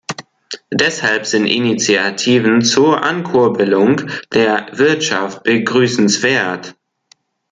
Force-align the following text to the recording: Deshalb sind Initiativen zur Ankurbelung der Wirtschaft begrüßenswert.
Deshalb 0.73 1.27
sind 1.27 1.45
Initiativen 1.45 2.63
zur 2.63 3.03
Ankurbelung 3.03 4.09
der 4.33 4.69
Wirtschaft 4.71 5.43
begrüßenswert. 5.43 6.75